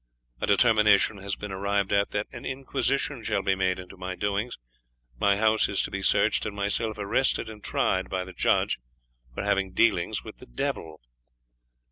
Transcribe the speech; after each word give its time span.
A 0.39 0.47
determination 0.47 1.17
has 1.19 1.35
been 1.35 1.51
arrived 1.51 1.93
at 1.93 2.09
that 2.09 2.25
an 2.31 2.43
inquisition 2.43 3.21
shall 3.21 3.43
be 3.43 3.53
made 3.53 3.77
into 3.77 3.97
my 3.97 4.15
doings, 4.15 4.57
my 5.19 5.37
house 5.37 5.69
is 5.69 5.83
to 5.83 5.91
be 5.91 6.01
searched, 6.01 6.43
and 6.43 6.55
myself 6.55 6.97
arrested 6.97 7.47
and 7.51 7.63
tried 7.63 8.09
by 8.09 8.23
the 8.23 8.33
judge 8.33 8.79
for 9.35 9.43
having 9.43 9.73
dealings 9.73 10.23
with 10.23 10.37
the 10.37 10.47
devil. 10.47 11.01